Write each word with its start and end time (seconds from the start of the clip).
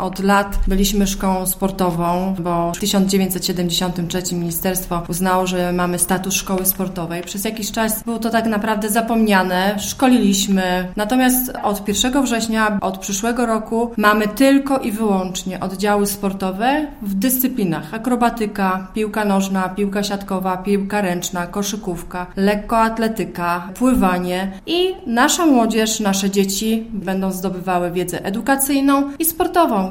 Od 0.00 0.18
lat 0.18 0.58
byliśmy 0.68 1.06
szkołą 1.06 1.46
sportową, 1.46 2.34
bo 2.38 2.72
w 2.72 2.78
1973 2.78 4.34
ministerstwo 4.34 5.02
uznało, 5.08 5.46
że 5.46 5.72
mamy 5.72 5.98
status 5.98 6.34
szkoły 6.34 6.66
sportowej. 6.66 7.22
Przez 7.22 7.44
jakiś 7.44 7.72
czas 7.72 8.02
było 8.02 8.18
to 8.18 8.30
tak 8.30 8.46
naprawdę 8.46 8.88
zapomniane, 8.88 9.76
szkoliliśmy. 9.78 10.88
Natomiast 10.96 11.52
od 11.62 11.88
1 11.88 12.22
września, 12.22 12.78
od 12.80 12.98
przyszłego 12.98 13.46
roku 13.46 13.90
mamy 13.96 14.28
tylko 14.28 14.78
i 14.78 14.92
wyłącznie 14.92 15.60
oddziały 15.60 16.06
sportowe 16.06 16.86
w 17.02 17.14
dyscyplinach 17.14 17.94
akrobatyka, 17.94 18.86
piłka 18.94 19.24
nożna, 19.24 19.68
piłka 19.68 20.02
siatkowa, 20.02 20.56
piłka 20.56 21.00
ręczna, 21.00 21.46
koszykówka, 21.46 22.26
lekkoatletyka, 22.36 23.68
pływanie 23.74 24.52
i 24.66 24.94
nasza 25.06 25.46
młodzież, 25.46 26.00
nasze 26.00 26.30
dzieci 26.30 26.86
będą 26.92 27.32
zdobywały 27.32 27.90
wiedzę 27.90 28.24
edukacyjną 28.24 29.10
i 29.18 29.24
sportową. 29.24 29.88